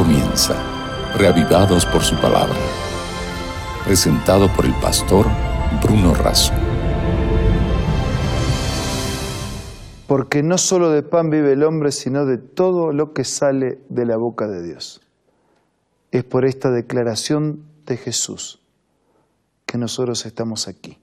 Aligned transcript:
comienza, 0.00 0.56
reavivados 1.18 1.84
por 1.84 2.00
su 2.00 2.16
palabra. 2.16 2.56
Presentado 3.84 4.48
por 4.56 4.64
el 4.64 4.72
pastor 4.80 5.26
Bruno 5.82 6.14
Razo. 6.14 6.54
Porque 10.06 10.42
no 10.42 10.56
solo 10.56 10.88
de 10.88 11.02
pan 11.02 11.28
vive 11.28 11.52
el 11.52 11.64
hombre, 11.64 11.92
sino 11.92 12.24
de 12.24 12.38
todo 12.38 12.94
lo 12.94 13.12
que 13.12 13.24
sale 13.24 13.82
de 13.90 14.06
la 14.06 14.16
boca 14.16 14.48
de 14.48 14.62
Dios. 14.62 15.02
Es 16.12 16.24
por 16.24 16.46
esta 16.46 16.70
declaración 16.70 17.66
de 17.84 17.98
Jesús 17.98 18.62
que 19.66 19.76
nosotros 19.76 20.24
estamos 20.24 20.66
aquí. 20.66 20.96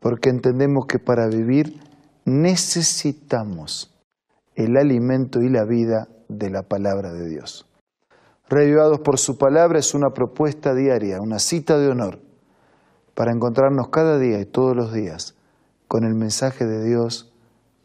Porque 0.00 0.30
entendemos 0.30 0.86
que 0.86 0.98
para 0.98 1.26
vivir 1.26 1.80
necesitamos 2.24 3.94
el 4.54 4.78
alimento 4.78 5.42
y 5.42 5.50
la 5.50 5.64
vida 5.64 6.08
de 6.30 6.48
la 6.48 6.62
palabra 6.62 7.12
de 7.12 7.28
Dios. 7.28 7.66
Revivados 8.48 9.00
por 9.00 9.18
su 9.18 9.38
palabra 9.38 9.78
es 9.78 9.94
una 9.94 10.10
propuesta 10.10 10.74
diaria, 10.74 11.20
una 11.20 11.38
cita 11.38 11.78
de 11.78 11.88
honor 11.88 12.20
para 13.14 13.32
encontrarnos 13.32 13.88
cada 13.88 14.18
día 14.18 14.40
y 14.40 14.44
todos 14.44 14.76
los 14.76 14.92
días 14.92 15.34
con 15.88 16.04
el 16.04 16.14
mensaje 16.14 16.66
de 16.66 16.84
Dios 16.84 17.32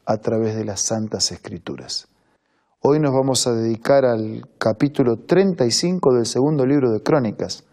a 0.06 0.18
través 0.18 0.56
de 0.56 0.66
las 0.66 0.82
santas 0.82 1.32
escrituras. 1.32 2.08
Hoy 2.82 3.00
nos 3.00 3.14
vamos 3.14 3.48
a 3.48 3.54
dedicar 3.54 4.06
al 4.06 4.50
capítulo 4.58 5.18
35 5.18 6.14
del 6.16 6.26
segundo 6.26 6.66
libro 6.66 6.92
de 6.92 7.04
Crónicas, 7.04 7.64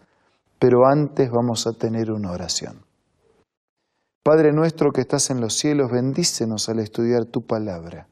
pero 0.59 0.85
antes 0.85 1.29
vamos 1.31 1.67
a 1.67 1.73
tener 1.73 2.11
una 2.11 2.31
oración. 2.31 2.85
Padre 4.23 4.53
nuestro 4.53 4.91
que 4.91 5.01
estás 5.01 5.29
en 5.29 5.41
los 5.41 5.57
cielos, 5.57 5.91
bendícenos 5.91 6.69
al 6.69 6.79
estudiar 6.79 7.25
tu 7.25 7.45
palabra 7.45 8.07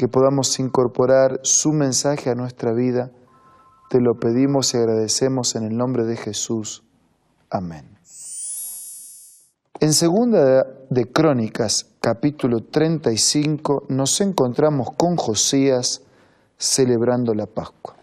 que 0.00 0.08
podamos 0.08 0.58
incorporar 0.58 1.40
su 1.42 1.72
mensaje 1.72 2.30
a 2.30 2.34
nuestra 2.34 2.72
vida. 2.72 3.10
Te 3.90 4.00
lo 4.00 4.14
pedimos 4.14 4.72
y 4.72 4.76
agradecemos 4.76 5.56
en 5.56 5.64
el 5.64 5.76
nombre 5.76 6.04
de 6.04 6.16
Jesús. 6.16 6.84
Amén. 7.50 7.98
En 9.80 9.92
segunda 9.92 10.64
de 10.88 11.10
Crónicas, 11.12 11.90
capítulo 11.98 12.60
35, 12.70 13.86
nos 13.88 14.20
encontramos 14.20 14.92
con 14.96 15.16
Josías 15.16 16.02
celebrando 16.56 17.34
la 17.34 17.46
Pascua. 17.46 17.96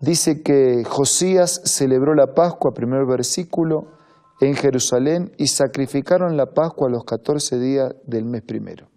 Dice 0.00 0.42
que 0.42 0.84
Josías 0.86 1.60
celebró 1.66 2.14
la 2.14 2.32
Pascua, 2.32 2.72
primer 2.72 3.04
versículo, 3.04 3.88
en 4.40 4.54
Jerusalén 4.54 5.32
y 5.36 5.48
sacrificaron 5.48 6.38
la 6.38 6.46
Pascua 6.46 6.88
a 6.88 6.90
los 6.90 7.04
14 7.04 7.58
días 7.58 7.94
del 8.06 8.24
mes 8.24 8.40
primero. 8.40 8.88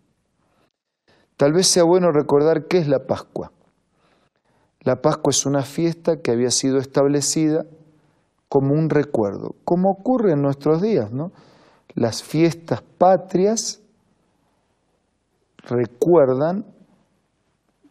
Tal 1.35 1.51
vez 1.51 1.67
sea 1.67 1.83
bueno 1.83 2.13
recordar 2.13 2.67
qué 2.69 2.77
es 2.77 2.87
la 2.87 3.05
Pascua. 3.05 3.51
La 4.85 5.01
Pascua 5.01 5.31
es 5.31 5.47
una 5.47 5.63
fiesta 5.63 6.21
que 6.21 6.29
había 6.29 6.51
sido 6.51 6.77
establecida 6.77 7.65
como 8.47 8.75
un 8.75 8.91
recuerdo, 8.91 9.55
como 9.65 9.89
ocurre 9.89 10.33
en 10.33 10.43
nuestros 10.43 10.79
días, 10.79 11.11
¿no? 11.11 11.31
Las 11.95 12.21
fiestas 12.21 12.83
patrias 12.83 13.81
recuerdan 15.63 16.65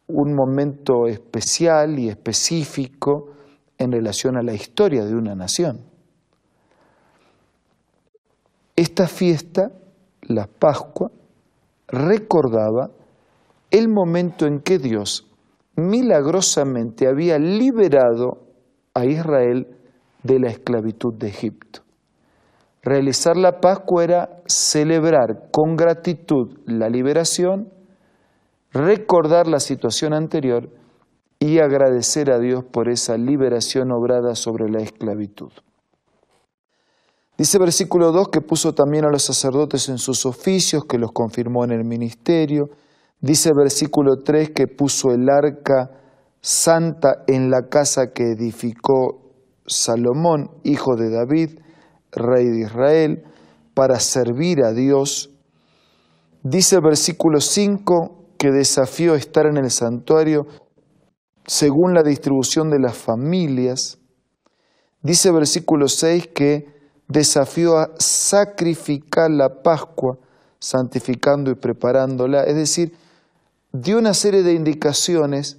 un 0.06 0.34
momento 0.34 1.08
especial 1.08 1.98
y 1.98 2.08
específico 2.08 3.32
en 3.76 3.90
relación 3.90 4.36
a 4.36 4.44
la 4.44 4.54
historia 4.54 5.04
de 5.04 5.16
una 5.16 5.34
nación. 5.34 5.80
Esta 8.76 9.08
fiesta, 9.08 9.72
la 10.22 10.46
Pascua, 10.46 11.10
recordaba 11.88 12.90
el 13.72 13.88
momento 13.88 14.46
en 14.46 14.60
que 14.60 14.78
Dios 14.78 15.26
milagrosamente 15.76 17.08
había 17.08 17.38
liberado 17.38 18.44
a 18.94 19.04
Israel 19.04 19.76
de 20.22 20.38
la 20.38 20.48
esclavitud 20.48 21.14
de 21.14 21.28
Egipto. 21.28 21.80
Realizar 22.82 23.36
la 23.36 23.60
Pascua 23.60 24.04
era 24.04 24.42
celebrar 24.46 25.48
con 25.50 25.76
gratitud 25.76 26.58
la 26.66 26.88
liberación, 26.88 27.72
recordar 28.72 29.46
la 29.46 29.58
situación 29.58 30.12
anterior 30.12 30.68
y 31.38 31.58
agradecer 31.58 32.30
a 32.30 32.38
Dios 32.38 32.64
por 32.64 32.88
esa 32.88 33.16
liberación 33.16 33.90
obrada 33.90 34.34
sobre 34.34 34.70
la 34.70 34.82
esclavitud. 34.82 35.50
Dice 37.36 37.58
versículo 37.58 38.12
2 38.12 38.28
que 38.28 38.40
puso 38.40 38.74
también 38.74 39.04
a 39.04 39.10
los 39.10 39.22
sacerdotes 39.24 39.88
en 39.88 39.98
sus 39.98 40.24
oficios, 40.24 40.84
que 40.84 40.98
los 40.98 41.10
confirmó 41.12 41.64
en 41.64 41.72
el 41.72 41.84
ministerio, 41.84 42.70
Dice 43.20 43.52
versículo 43.54 44.22
3 44.22 44.50
que 44.50 44.66
puso 44.66 45.10
el 45.10 45.28
arca 45.30 45.90
santa 46.40 47.24
en 47.26 47.50
la 47.50 47.68
casa 47.68 48.12
que 48.12 48.32
edificó 48.32 49.32
Salomón, 49.66 50.50
hijo 50.62 50.94
de 50.96 51.10
David, 51.10 51.58
rey 52.12 52.46
de 52.48 52.60
Israel, 52.60 53.24
para 53.72 53.98
servir 53.98 54.62
a 54.62 54.72
Dios. 54.72 55.30
Dice 56.42 56.76
el 56.76 56.82
versículo 56.82 57.40
5 57.40 58.34
que 58.36 58.50
desafió 58.50 59.14
estar 59.14 59.46
en 59.46 59.56
el 59.56 59.70
santuario 59.70 60.46
según 61.46 61.94
la 61.94 62.02
distribución 62.02 62.70
de 62.70 62.78
las 62.78 62.96
familias. 62.96 63.98
Dice 65.02 65.28
el 65.28 65.34
versículo 65.34 65.88
6 65.88 66.28
que 66.28 66.66
desafió 67.08 67.78
a 67.78 67.90
sacrificar 67.98 69.30
la 69.30 69.62
Pascua, 69.62 70.18
santificando 70.58 71.50
y 71.50 71.54
preparándola, 71.54 72.44
es 72.44 72.56
decir, 72.56 72.92
dio 73.74 73.98
una 73.98 74.14
serie 74.14 74.44
de 74.44 74.54
indicaciones 74.54 75.58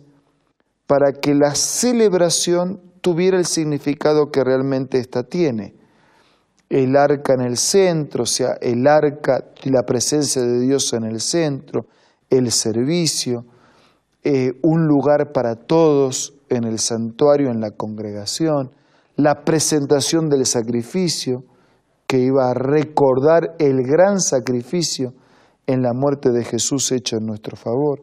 para 0.88 1.12
que 1.12 1.36
la 1.36 1.54
celebración 1.54 2.82
tuviera 3.02 3.38
el 3.38 3.46
significado 3.46 4.32
que 4.32 4.42
realmente 4.42 5.00
ésta 5.00 5.24
tiene. 5.24 5.76
El 6.70 6.96
arca 6.96 7.34
en 7.34 7.42
el 7.42 7.58
centro, 7.58 8.24
o 8.24 8.26
sea, 8.26 8.54
el 8.62 8.88
arca 8.88 9.44
y 9.64 9.70
la 9.70 9.84
presencia 9.84 10.42
de 10.42 10.62
Dios 10.62 10.94
en 10.94 11.04
el 11.04 11.20
centro, 11.20 11.88
el 12.30 12.52
servicio, 12.52 13.46
eh, 14.24 14.54
un 14.64 14.88
lugar 14.88 15.34
para 15.34 15.56
todos 15.56 16.36
en 16.48 16.64
el 16.64 16.80
santuario, 16.80 17.52
en 17.52 17.60
la 17.60 17.72
congregación, 17.72 18.72
la 19.18 19.44
presentación 19.44 20.30
del 20.30 20.46
sacrificio, 20.46 21.44
que 22.08 22.20
iba 22.20 22.50
a 22.50 22.54
recordar 22.54 23.56
el 23.60 23.84
gran 23.84 24.22
sacrificio 24.22 25.14
en 25.68 25.82
la 25.82 25.94
muerte 25.94 26.32
de 26.32 26.44
Jesús 26.44 26.92
hecho 26.92 27.18
en 27.18 27.26
nuestro 27.26 27.58
favor. 27.58 28.02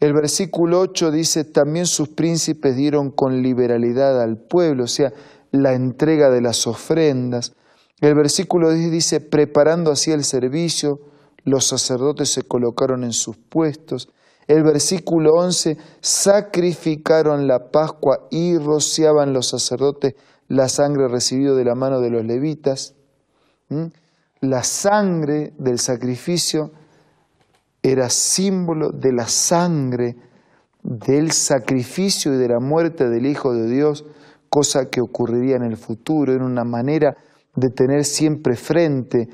El 0.00 0.14
versículo 0.14 0.80
8 0.80 1.10
dice, 1.12 1.44
también 1.44 1.86
sus 1.86 2.08
príncipes 2.08 2.74
dieron 2.74 3.10
con 3.10 3.40
liberalidad 3.40 4.20
al 4.20 4.36
pueblo, 4.36 4.84
o 4.84 4.88
sea, 4.88 5.12
la 5.52 5.74
entrega 5.74 6.28
de 6.30 6.40
las 6.40 6.66
ofrendas. 6.66 7.52
El 8.00 8.14
versículo 8.16 8.72
10 8.72 8.90
dice, 8.90 9.20
preparando 9.20 9.92
así 9.92 10.10
el 10.10 10.24
servicio, 10.24 10.98
los 11.44 11.66
sacerdotes 11.66 12.30
se 12.30 12.42
colocaron 12.42 13.04
en 13.04 13.12
sus 13.12 13.36
puestos. 13.36 14.08
El 14.48 14.64
versículo 14.64 15.34
11, 15.34 15.76
sacrificaron 16.00 17.46
la 17.46 17.70
Pascua 17.70 18.26
y 18.30 18.58
rociaban 18.58 19.32
los 19.32 19.48
sacerdotes 19.48 20.14
la 20.48 20.68
sangre 20.68 21.08
recibida 21.08 21.54
de 21.54 21.64
la 21.64 21.74
mano 21.74 22.00
de 22.00 22.10
los 22.10 22.24
levitas. 22.24 22.94
¿Mm? 23.68 23.86
La 24.42 24.64
sangre 24.64 25.52
del 25.56 25.78
sacrificio 25.78 26.72
era 27.80 28.10
símbolo 28.10 28.90
de 28.90 29.12
la 29.12 29.28
sangre 29.28 30.16
del 30.82 31.30
sacrificio 31.30 32.34
y 32.34 32.38
de 32.38 32.48
la 32.48 32.58
muerte 32.58 33.08
del 33.08 33.26
Hijo 33.26 33.54
de 33.54 33.70
Dios, 33.70 34.04
cosa 34.48 34.90
que 34.90 35.00
ocurriría 35.00 35.56
en 35.56 35.62
el 35.62 35.76
futuro, 35.76 36.32
en 36.32 36.42
una 36.42 36.64
manera 36.64 37.16
de 37.54 37.70
tener 37.70 38.04
siempre 38.04 38.56
frente, 38.56 39.28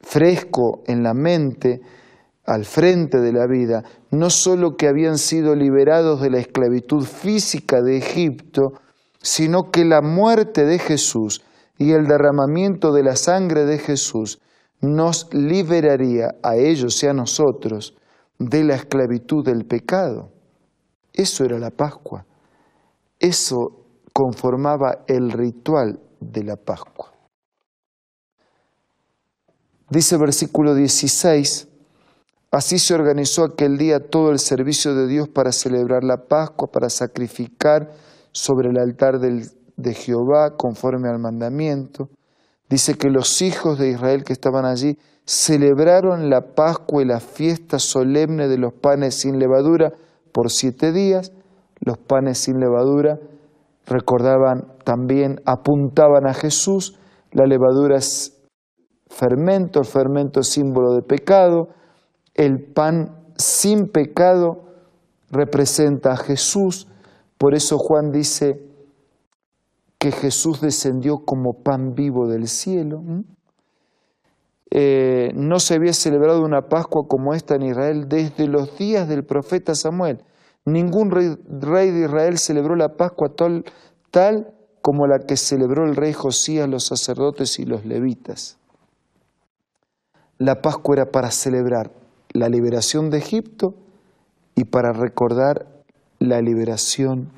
fresco 0.00 0.82
en 0.86 1.02
la 1.02 1.12
mente, 1.12 1.82
al 2.46 2.64
frente 2.64 3.20
de 3.20 3.32
la 3.32 3.46
vida, 3.46 3.84
no 4.10 4.30
solo 4.30 4.76
que 4.76 4.88
habían 4.88 5.18
sido 5.18 5.54
liberados 5.54 6.22
de 6.22 6.30
la 6.30 6.38
esclavitud 6.38 7.04
física 7.04 7.82
de 7.82 7.98
Egipto, 7.98 8.72
sino 9.20 9.70
que 9.70 9.84
la 9.84 10.00
muerte 10.00 10.64
de 10.64 10.78
Jesús 10.78 11.42
y 11.76 11.92
el 11.92 12.06
derramamiento 12.06 12.92
de 12.92 13.02
la 13.02 13.16
sangre 13.16 13.66
de 13.66 13.78
Jesús 13.78 14.40
nos 14.84 15.32
liberaría 15.32 16.34
a 16.42 16.56
ellos 16.56 17.02
y 17.02 17.06
a 17.06 17.12
nosotros 17.12 17.96
de 18.38 18.64
la 18.64 18.74
esclavitud 18.74 19.44
del 19.44 19.64
pecado. 19.64 20.30
Eso 21.12 21.44
era 21.44 21.58
la 21.58 21.70
Pascua. 21.70 22.26
Eso 23.18 23.84
conformaba 24.12 25.04
el 25.06 25.30
ritual 25.30 26.00
de 26.20 26.44
la 26.44 26.56
Pascua. 26.56 27.12
Dice 29.90 30.16
versículo 30.16 30.74
16, 30.74 31.68
así 32.50 32.78
se 32.78 32.94
organizó 32.94 33.44
aquel 33.44 33.76
día 33.76 34.00
todo 34.00 34.30
el 34.30 34.38
servicio 34.38 34.94
de 34.94 35.06
Dios 35.06 35.28
para 35.28 35.52
celebrar 35.52 36.02
la 36.04 36.26
Pascua, 36.28 36.68
para 36.70 36.88
sacrificar 36.90 37.92
sobre 38.32 38.70
el 38.70 38.78
altar 38.78 39.20
de 39.20 39.94
Jehová 39.94 40.56
conforme 40.56 41.08
al 41.08 41.18
mandamiento 41.18 42.08
Dice 42.74 42.94
que 42.94 43.08
los 43.08 43.40
hijos 43.40 43.78
de 43.78 43.90
Israel 43.90 44.24
que 44.24 44.32
estaban 44.32 44.64
allí 44.64 44.98
celebraron 45.24 46.28
la 46.28 46.40
Pascua 46.56 47.04
y 47.04 47.06
la 47.06 47.20
fiesta 47.20 47.78
solemne 47.78 48.48
de 48.48 48.58
los 48.58 48.72
panes 48.72 49.14
sin 49.14 49.38
levadura 49.38 49.92
por 50.32 50.50
siete 50.50 50.90
días, 50.90 51.30
los 51.78 51.98
panes 51.98 52.38
sin 52.38 52.58
levadura 52.58 53.20
recordaban 53.86 54.72
también, 54.82 55.40
apuntaban 55.46 56.26
a 56.26 56.34
Jesús, 56.34 56.98
la 57.30 57.46
levadura 57.46 57.96
es 57.96 58.42
fermento, 59.06 59.78
el 59.78 59.86
fermento 59.86 60.40
es 60.40 60.48
símbolo 60.48 60.94
de 60.96 61.02
pecado, 61.02 61.68
el 62.34 62.72
pan 62.72 63.32
sin 63.36 63.86
pecado 63.86 64.64
representa 65.30 66.14
a 66.14 66.16
Jesús, 66.16 66.88
por 67.38 67.54
eso 67.54 67.78
Juan 67.78 68.10
dice 68.10 68.73
que 70.04 70.12
Jesús 70.12 70.60
descendió 70.60 71.24
como 71.24 71.62
pan 71.62 71.94
vivo 71.94 72.28
del 72.28 72.46
cielo. 72.46 73.02
Eh, 74.70 75.32
no 75.34 75.58
se 75.58 75.76
había 75.76 75.94
celebrado 75.94 76.44
una 76.44 76.68
Pascua 76.68 77.08
como 77.08 77.32
esta 77.32 77.54
en 77.54 77.62
Israel 77.62 78.06
desde 78.06 78.46
los 78.46 78.76
días 78.76 79.08
del 79.08 79.24
profeta 79.24 79.74
Samuel. 79.74 80.22
Ningún 80.66 81.10
rey, 81.10 81.90
de 81.90 82.04
Israel 82.04 82.36
celebró 82.36 82.76
la 82.76 82.98
Pascua 82.98 83.30
tal, 83.34 83.64
tal 84.10 84.52
como 84.82 85.06
la 85.06 85.20
que 85.20 85.38
celebró 85.38 85.86
el 85.86 85.96
rey 85.96 86.12
Josías, 86.12 86.68
los 86.68 86.84
sacerdotes 86.84 87.58
y 87.58 87.64
los 87.64 87.86
levitas. 87.86 88.58
La 90.36 90.60
Pascua 90.60 90.96
era 90.96 91.06
para 91.06 91.30
celebrar 91.30 91.92
la 92.34 92.50
liberación 92.50 93.08
de 93.08 93.16
Egipto 93.16 93.72
y 94.54 94.64
para 94.64 94.92
recordar 94.92 95.66
la 96.18 96.42
liberación 96.42 97.30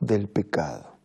del 0.00 0.28
pecado. 0.28 0.97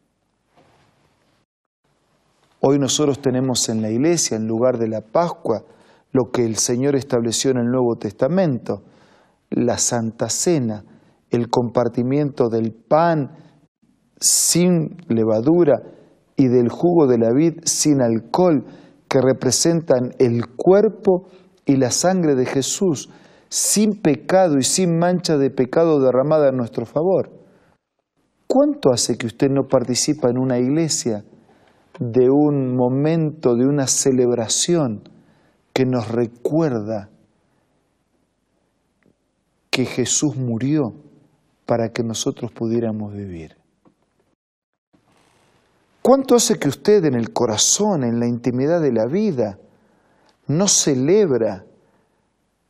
Hoy 2.65 2.79
nosotros 2.79 3.19
tenemos 3.19 3.67
en 3.67 3.81
la 3.81 3.89
iglesia, 3.89 4.37
en 4.37 4.47
lugar 4.47 4.77
de 4.77 4.87
la 4.87 5.01
Pascua, 5.01 5.65
lo 6.13 6.31
que 6.31 6.45
el 6.45 6.55
Señor 6.55 6.95
estableció 6.95 7.51
en 7.51 7.57
el 7.57 7.65
Nuevo 7.65 7.97
Testamento, 7.97 8.83
la 9.49 9.77
Santa 9.77 10.29
Cena, 10.29 10.85
el 11.29 11.49
compartimiento 11.49 12.47
del 12.47 12.71
pan 12.71 13.35
sin 14.17 14.95
levadura 15.09 15.81
y 16.37 16.47
del 16.47 16.69
jugo 16.69 17.05
de 17.05 17.17
la 17.17 17.33
vid 17.33 17.55
sin 17.65 18.01
alcohol, 18.01 18.63
que 19.09 19.19
representan 19.19 20.13
el 20.17 20.47
cuerpo 20.55 21.27
y 21.65 21.75
la 21.75 21.91
sangre 21.91 22.33
de 22.35 22.45
Jesús, 22.45 23.09
sin 23.49 24.01
pecado 24.01 24.57
y 24.57 24.63
sin 24.63 24.97
mancha 24.97 25.37
de 25.37 25.49
pecado 25.49 25.99
derramada 25.99 26.47
en 26.47 26.55
nuestro 26.55 26.85
favor. 26.85 27.29
¿Cuánto 28.47 28.93
hace 28.93 29.17
que 29.17 29.27
usted 29.27 29.49
no 29.49 29.67
participa 29.67 30.29
en 30.29 30.37
una 30.37 30.59
iglesia 30.59 31.25
de 31.99 32.29
un 32.29 32.75
momento, 32.75 33.55
de 33.55 33.65
una 33.65 33.87
celebración 33.87 35.09
que 35.73 35.85
nos 35.85 36.09
recuerda 36.09 37.09
que 39.69 39.85
Jesús 39.85 40.35
murió 40.35 40.93
para 41.65 41.89
que 41.89 42.03
nosotros 42.03 42.51
pudiéramos 42.51 43.13
vivir? 43.13 43.55
¿Cuánto 46.01 46.35
hace 46.35 46.59
que 46.59 46.67
usted 46.67 47.05
en 47.05 47.15
el 47.15 47.31
corazón, 47.31 48.03
en 48.03 48.19
la 48.19 48.27
intimidad 48.27 48.81
de 48.81 48.91
la 48.91 49.05
vida, 49.05 49.57
no 50.47 50.67
celebra 50.67 51.65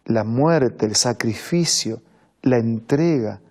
la 0.06 0.24
muerte, 0.24 0.86
el 0.86 0.96
sacrificio, 0.96 2.02
la 2.44 2.58
entrega, 2.58 3.42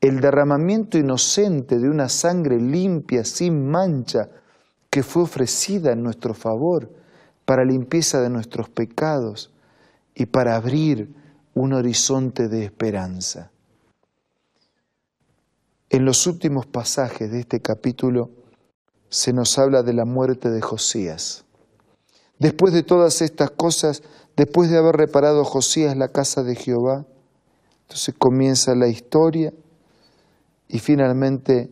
el 0.00 0.20
derramamiento 0.20 0.98
inocente 0.98 1.78
de 1.78 1.88
una 1.88 2.08
sangre 2.08 2.58
limpia, 2.58 3.24
sin 3.24 3.70
mancha, 3.70 4.28
que 4.90 5.02
fue 5.02 5.22
ofrecida 5.22 5.92
en 5.92 6.02
nuestro 6.02 6.34
favor 6.34 6.90
para 7.44 7.64
limpieza 7.64 8.20
de 8.20 8.28
nuestros 8.28 8.68
pecados 8.68 9.52
y 10.14 10.26
para 10.26 10.56
abrir 10.56 11.14
un 11.54 11.72
horizonte 11.72 12.48
de 12.48 12.64
esperanza. 12.64 13.50
En 15.88 16.04
los 16.04 16.26
últimos 16.26 16.66
pasajes 16.66 17.30
de 17.30 17.40
este 17.40 17.60
capítulo 17.60 18.30
se 19.08 19.32
nos 19.32 19.58
habla 19.58 19.82
de 19.82 19.92
la 19.92 20.04
muerte 20.04 20.50
de 20.50 20.60
Josías. 20.60 21.44
Después 22.38 22.72
de 22.72 22.82
todas 22.82 23.22
estas 23.22 23.50
cosas, 23.50 24.02
después 24.36 24.70
de 24.70 24.78
haber 24.78 24.96
reparado 24.96 25.44
Josías 25.44 25.96
la 25.96 26.08
casa 26.08 26.42
de 26.42 26.54
Jehová, 26.54 27.06
entonces 27.82 28.14
comienza 28.16 28.74
la 28.74 28.88
historia 28.88 29.52
y 30.68 30.78
finalmente 30.78 31.70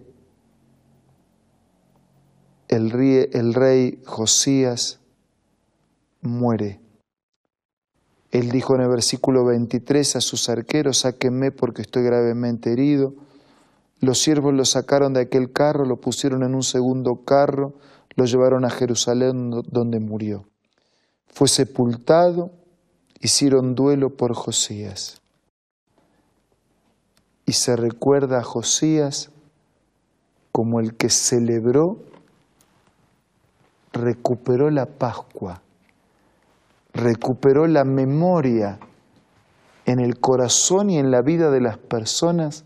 el 2.68 3.54
rey, 3.54 4.02
Josías 4.06 5.00
muere. 6.20 6.80
Él 8.30 8.50
dijo 8.50 8.74
en 8.74 8.82
el 8.82 8.88
versículo 8.88 9.44
23 9.44 10.16
a 10.16 10.20
sus 10.20 10.48
arqueros, 10.48 10.98
sáquenme 10.98 11.50
porque 11.50 11.82
estoy 11.82 12.02
gravemente 12.02 12.72
herido. 12.72 13.14
Los 14.00 14.20
siervos 14.20 14.54
lo 14.54 14.64
sacaron 14.64 15.14
de 15.14 15.20
aquel 15.20 15.52
carro, 15.52 15.84
lo 15.84 15.96
pusieron 15.96 16.42
en 16.42 16.54
un 16.54 16.62
segundo 16.62 17.24
carro, 17.24 17.72
lo 18.16 18.26
llevaron 18.26 18.64
a 18.64 18.70
Jerusalén 18.70 19.50
donde 19.70 19.98
murió 19.98 20.44
fue 21.38 21.46
sepultado, 21.46 22.50
hicieron 23.20 23.76
duelo 23.76 24.16
por 24.16 24.34
Josías. 24.34 25.22
Y 27.46 27.52
se 27.52 27.76
recuerda 27.76 28.40
a 28.40 28.42
Josías 28.42 29.30
como 30.50 30.80
el 30.80 30.96
que 30.96 31.10
celebró, 31.10 31.98
recuperó 33.93 34.70
la 34.70 34.87
Pascua, 34.87 35.62
recuperó 36.93 37.67
la 37.67 37.85
memoria 37.85 38.79
en 39.87 40.00
el 40.00 40.19
corazón 40.20 40.90
y 40.90 40.99
en 40.99 41.11
la 41.11 41.23
vida 41.23 41.50
de 41.50 41.61
las 41.61 41.79
personas 41.79 42.64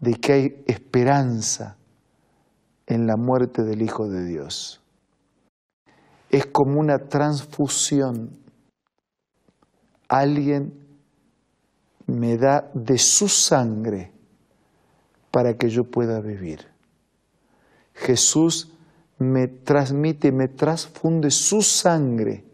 de 0.00 0.14
que 0.14 0.32
hay 0.32 0.64
esperanza 0.66 1.76
en 2.86 3.06
la 3.06 3.16
muerte 3.16 3.62
del 3.62 3.82
Hijo 3.82 4.08
de 4.08 4.24
Dios 4.24 4.80
es 6.30 6.46
como 6.46 6.80
una 6.80 6.98
transfusión. 6.98 8.30
Alguien 10.08 10.72
me 12.06 12.36
da 12.36 12.70
de 12.74 12.98
su 12.98 13.28
sangre 13.28 14.12
para 15.30 15.56
que 15.56 15.68
yo 15.68 15.84
pueda 15.84 16.20
vivir. 16.20 16.66
Jesús 17.94 18.72
me 19.18 19.48
transmite, 19.48 20.30
me 20.32 20.48
transfunde 20.48 21.30
su 21.30 21.62
sangre 21.62 22.44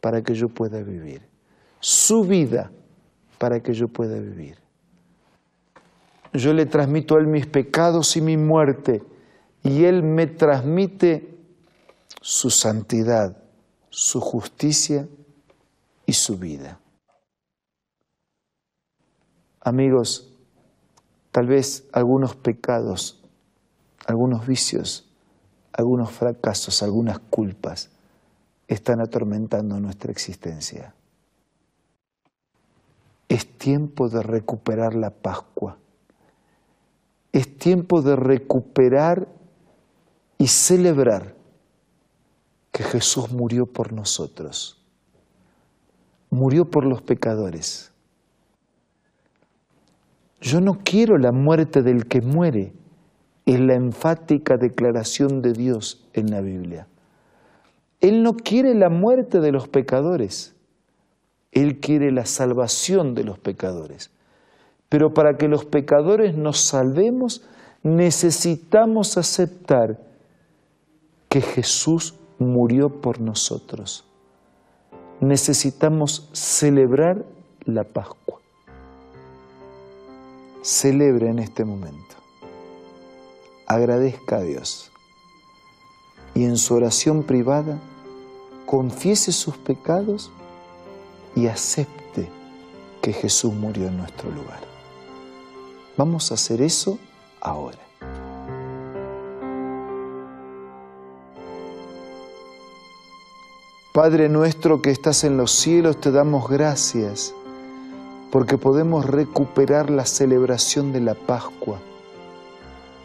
para 0.00 0.22
que 0.22 0.34
yo 0.34 0.48
pueda 0.48 0.82
vivir. 0.82 1.22
Su 1.80 2.24
vida 2.24 2.70
para 3.38 3.60
que 3.60 3.74
yo 3.74 3.88
pueda 3.88 4.18
vivir. 4.18 4.58
Yo 6.32 6.52
le 6.52 6.66
transmito 6.66 7.16
a 7.16 7.20
Él 7.20 7.26
mis 7.26 7.46
pecados 7.46 8.16
y 8.16 8.20
mi 8.20 8.36
muerte 8.36 9.02
y 9.62 9.84
Él 9.84 10.02
me 10.02 10.26
transmite 10.26 11.38
su 12.20 12.50
santidad, 12.50 13.36
su 13.90 14.20
justicia 14.20 15.06
y 16.06 16.12
su 16.14 16.38
vida. 16.38 16.80
Amigos, 19.60 20.30
tal 21.30 21.46
vez 21.46 21.84
algunos 21.92 22.34
pecados, 22.34 23.22
algunos 24.06 24.46
vicios, 24.46 25.08
algunos 25.76 26.10
fracasos, 26.12 26.82
algunas 26.82 27.18
culpas 27.18 27.90
están 28.68 29.00
atormentando 29.00 29.78
nuestra 29.80 30.12
existencia. 30.12 30.94
Es 33.28 33.58
tiempo 33.58 34.08
de 34.08 34.22
recuperar 34.22 34.94
la 34.94 35.10
Pascua. 35.10 35.76
Es 37.32 37.58
tiempo 37.58 38.02
de 38.02 38.14
recuperar 38.14 39.26
y 40.38 40.46
celebrar 40.46 41.34
que 42.70 42.84
Jesús 42.84 43.32
murió 43.32 43.66
por 43.66 43.92
nosotros, 43.92 44.80
murió 46.30 46.70
por 46.70 46.84
los 46.84 47.02
pecadores. 47.02 47.92
Yo 50.40 50.60
no 50.60 50.78
quiero 50.84 51.18
la 51.18 51.32
muerte 51.32 51.82
del 51.82 52.06
que 52.06 52.20
muere, 52.20 52.72
es 53.46 53.60
la 53.60 53.74
enfática 53.74 54.56
declaración 54.56 55.42
de 55.42 55.52
Dios 55.52 56.06
en 56.14 56.30
la 56.30 56.40
Biblia. 56.40 56.86
Él 58.00 58.22
no 58.22 58.34
quiere 58.34 58.74
la 58.74 58.88
muerte 58.88 59.40
de 59.40 59.52
los 59.52 59.68
pecadores, 59.68 60.54
Él 61.52 61.80
quiere 61.80 62.10
la 62.10 62.26
salvación 62.26 63.14
de 63.14 63.24
los 63.24 63.38
pecadores. 63.38 64.10
Pero 64.88 65.12
para 65.12 65.36
que 65.36 65.48
los 65.48 65.64
pecadores 65.64 66.36
nos 66.36 66.60
salvemos, 66.60 67.42
necesitamos 67.82 69.18
aceptar 69.18 69.98
que 71.28 71.40
Jesús 71.40 72.14
murió 72.38 73.00
por 73.00 73.20
nosotros. 73.20 74.04
Necesitamos 75.20 76.28
celebrar 76.32 77.24
la 77.64 77.84
Pascua. 77.84 78.40
Celebre 80.62 81.28
en 81.28 81.38
este 81.38 81.64
momento. 81.64 82.23
Agradezca 83.66 84.36
a 84.36 84.42
Dios. 84.42 84.90
Y 86.34 86.44
en 86.44 86.56
su 86.56 86.74
oración 86.74 87.22
privada, 87.22 87.78
confiese 88.66 89.32
sus 89.32 89.56
pecados 89.56 90.30
y 91.36 91.46
acepte 91.46 92.28
que 93.00 93.12
Jesús 93.12 93.52
murió 93.52 93.88
en 93.88 93.98
nuestro 93.98 94.30
lugar. 94.30 94.60
Vamos 95.96 96.30
a 96.30 96.34
hacer 96.34 96.60
eso 96.60 96.98
ahora. 97.40 97.78
Padre 103.92 104.28
nuestro 104.28 104.82
que 104.82 104.90
estás 104.90 105.22
en 105.22 105.36
los 105.36 105.52
cielos, 105.52 106.00
te 106.00 106.10
damos 106.10 106.48
gracias 106.48 107.32
porque 108.32 108.58
podemos 108.58 109.06
recuperar 109.06 109.90
la 109.90 110.04
celebración 110.04 110.92
de 110.92 111.00
la 111.00 111.14
Pascua, 111.14 111.78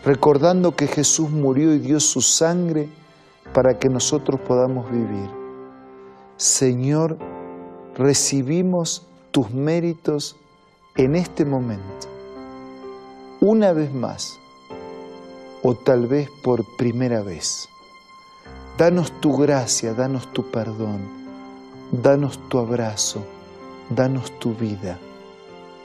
recordando 0.03 0.75
que 0.75 0.87
Jesús 0.87 1.29
murió 1.29 1.73
y 1.73 1.79
dio 1.79 1.99
su 1.99 2.21
sangre 2.21 2.89
para 3.53 3.79
que 3.79 3.89
nosotros 3.89 4.39
podamos 4.41 4.89
vivir. 4.91 5.29
Señor, 6.37 7.17
recibimos 7.95 9.05
tus 9.31 9.51
méritos 9.51 10.37
en 10.95 11.15
este 11.15 11.45
momento, 11.45 12.07
una 13.41 13.73
vez 13.73 13.93
más, 13.93 14.39
o 15.63 15.75
tal 15.75 16.07
vez 16.07 16.29
por 16.43 16.63
primera 16.77 17.21
vez. 17.21 17.67
Danos 18.77 19.11
tu 19.19 19.35
gracia, 19.35 19.93
danos 19.93 20.31
tu 20.31 20.49
perdón, 20.49 21.01
danos 21.91 22.39
tu 22.47 22.59
abrazo, 22.59 23.21
danos 23.89 24.31
tu 24.39 24.53
vida, 24.53 24.97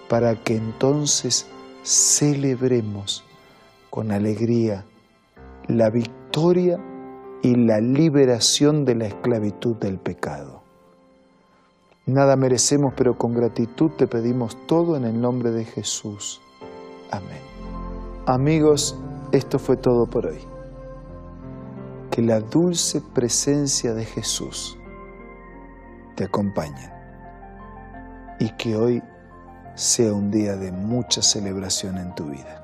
para 0.08 0.36
que 0.36 0.56
entonces 0.56 1.46
celebremos 1.82 3.24
con 3.94 4.10
alegría 4.10 4.84
la 5.68 5.88
victoria 5.88 6.80
y 7.42 7.54
la 7.54 7.80
liberación 7.80 8.84
de 8.84 8.96
la 8.96 9.06
esclavitud 9.06 9.76
del 9.76 10.00
pecado. 10.00 10.64
Nada 12.04 12.34
merecemos, 12.34 12.92
pero 12.96 13.16
con 13.16 13.34
gratitud 13.34 13.92
te 13.92 14.08
pedimos 14.08 14.58
todo 14.66 14.96
en 14.96 15.04
el 15.04 15.20
nombre 15.20 15.52
de 15.52 15.64
Jesús. 15.64 16.40
Amén. 17.12 17.38
Amigos, 18.26 18.98
esto 19.30 19.60
fue 19.60 19.76
todo 19.76 20.06
por 20.06 20.26
hoy 20.26 20.40
que 22.10 22.20
la 22.20 22.40
dulce 22.40 23.00
presencia 23.00 23.94
de 23.94 24.06
Jesús 24.06 24.76
te 26.16 26.24
acompañe 26.24 26.90
y 28.40 28.48
que 28.56 28.74
hoy 28.74 29.00
sea 29.76 30.12
un 30.12 30.32
día 30.32 30.56
de 30.56 30.72
mucha 30.72 31.22
celebración 31.22 31.98
en 31.98 32.12
tu 32.16 32.24
vida. 32.24 32.63